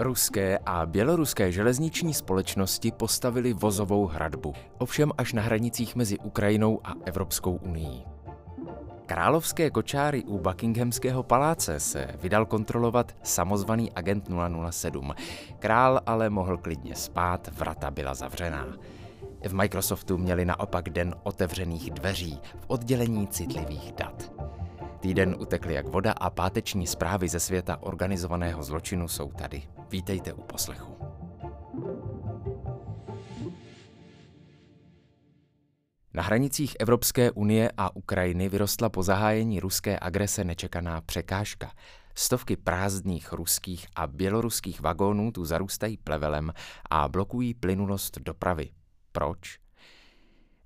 [0.00, 6.94] Ruské a běloruské železniční společnosti postavili vozovou hradbu, ovšem až na hranicích mezi Ukrajinou a
[7.04, 8.02] Evropskou unii.
[9.06, 14.28] Královské kočáry u Buckinghamského paláce se vydal kontrolovat samozvaný agent
[14.70, 15.14] 007.
[15.58, 18.66] Král ale mohl klidně spát, vrata byla zavřená.
[19.48, 24.32] V Microsoftu měli naopak den otevřených dveří v oddělení citlivých dat.
[25.08, 29.62] Týden utekl jak voda a páteční zprávy ze světa organizovaného zločinu jsou tady.
[29.90, 30.96] Vítejte u poslechu.
[36.14, 41.72] Na hranicích Evropské unie a Ukrajiny vyrostla po zahájení ruské agrese nečekaná překážka.
[42.14, 46.52] Stovky prázdných ruských a běloruských vagónů tu zarůstají plevelem
[46.90, 48.70] a blokují plynulost dopravy.
[49.12, 49.67] Proč?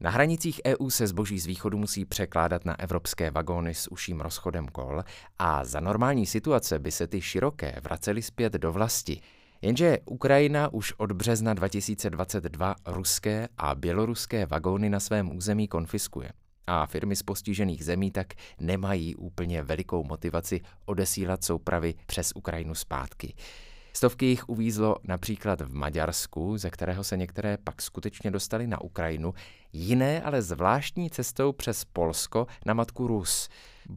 [0.02, 4.68] Na hranicích EU se zboží z východu musí překládat na evropské vagóny s uším rozchodem
[4.68, 5.02] kol
[5.38, 9.20] a za normální situace by se ty široké vracely zpět do vlasti.
[9.60, 16.30] Jenže Ukrajina už od března 2022 ruské a běloruské vagóny na svém území konfiskuje.
[16.66, 18.26] A firmy z postižených zemí tak
[18.60, 23.34] nemají úplně velikou motivaci odesílat soupravy přes Ukrajinu zpátky.
[24.02, 29.34] Stovky jich uvízlo například v Maďarsku, ze kterého se některé pak skutečně dostali na Ukrajinu,
[29.72, 33.48] jiné ale zvláštní cestou přes Polsko na matku Rus.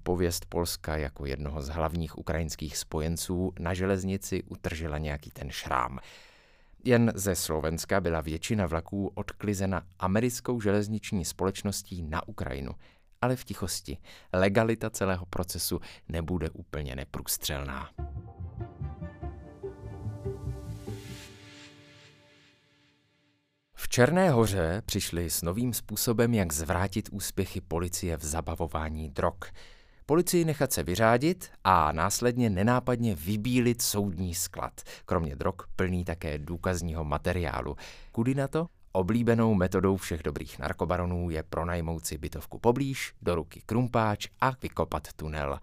[0.03, 5.99] Pověst Polska jako jednoho z hlavních ukrajinských spojenců na železnici utržila nějaký ten šrám.
[6.83, 12.71] Jen ze Slovenska byla většina vlaků odklizena americkou železniční společností na Ukrajinu.
[13.21, 13.97] Ale v tichosti.
[14.33, 17.89] Legalita celého procesu nebude úplně neprůstřelná.
[23.95, 29.35] Černé hoře přišli s novým způsobem, jak zvrátit úspěchy policie v zabavování drog.
[30.05, 37.03] Policii nechat se vyřádit a následně nenápadně vybílit soudní sklad, kromě drog plný také důkazního
[37.03, 37.75] materiálu.
[38.11, 38.67] Kudy na to?
[38.91, 45.07] Oblíbenou metodou všech dobrých narkobaronů je pronajmout si bytovku poblíž, do ruky krumpáč a vykopat
[45.15, 45.59] tunel.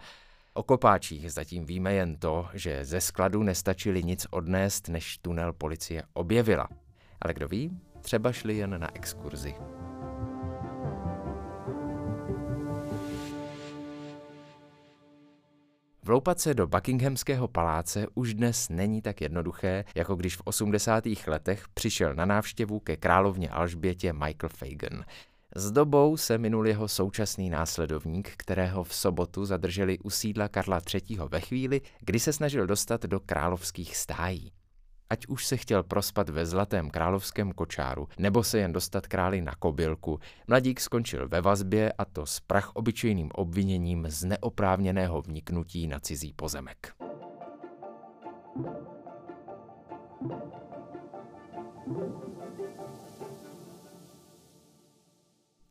[0.54, 6.02] O kopáčích zatím víme jen to, že ze skladu nestačili nic odnést, než tunel policie
[6.12, 6.68] objevila.
[7.20, 9.54] Ale kdo ví, třeba šli jen na exkurzi.
[16.04, 21.04] Vloupat se do Buckinghamského paláce už dnes není tak jednoduché, jako když v 80.
[21.26, 25.04] letech přišel na návštěvu ke královně Alžbětě Michael Fagan.
[25.56, 31.18] S dobou se minul jeho současný následovník, kterého v sobotu zadrželi u sídla Karla III.
[31.28, 34.52] ve chvíli, kdy se snažil dostat do královských stájí.
[35.12, 39.54] Ať už se chtěl prospat ve zlatém královském kočáru, nebo se jen dostat králi na
[39.54, 40.18] kobylku,
[40.48, 46.32] mladík skončil ve vazbě a to s prach obyčejným obviněním z neoprávněného vniknutí na cizí
[46.32, 46.94] pozemek.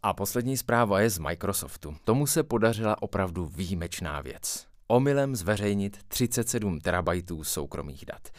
[0.03, 1.96] A poslední zpráva je z Microsoftu.
[2.03, 4.68] Tomu se podařila opravdu výjimečná věc.
[4.88, 8.29] Omylem zveřejnit 37 terabajtů soukromých dat.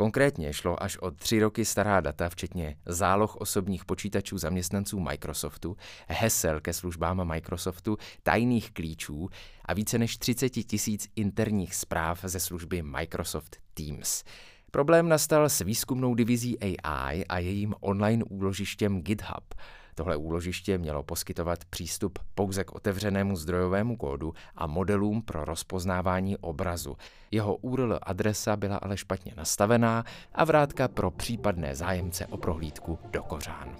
[0.00, 5.76] Konkrétně šlo až o tři roky stará data, včetně záloh osobních počítačů zaměstnanců Microsoftu,
[6.08, 9.28] hesel ke službám Microsoftu, tajných klíčů
[9.64, 14.24] a více než 30 tisíc interních zpráv ze služby Microsoft Teams.
[14.70, 19.54] Problém nastal s výzkumnou divizí AI a jejím online úložištěm GitHub–
[19.94, 26.96] Tohle úložiště mělo poskytovat přístup pouze k otevřenému zdrojovému kódu a modelům pro rozpoznávání obrazu.
[27.30, 33.22] Jeho URL adresa byla ale špatně nastavená a vrátka pro případné zájemce o prohlídku do
[33.22, 33.76] kořán.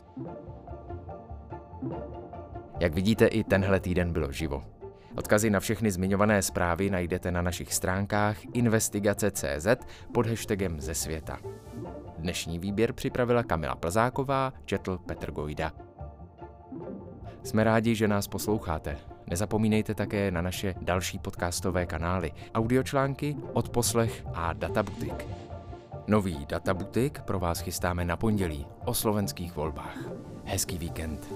[2.81, 4.65] Jak vidíte, i tenhle týden bylo živo.
[5.16, 9.66] Odkazy na všechny zmiňované zprávy najdete na našich stránkách investigace.cz
[10.15, 11.38] pod hashtagem ze světa.
[12.18, 15.72] Dnešní výběr připravila Kamila Plzáková, četl Petr Gojda.
[17.42, 18.98] Jsme rádi, že nás posloucháte.
[19.26, 25.26] Nezapomínejte také na naše další podcastové kanály, audiočlánky, odposlech a Databutik.
[26.06, 29.98] Nový Databutik pro vás chystáme na pondělí o slovenských volbách.
[30.44, 31.26] Hezký víkend.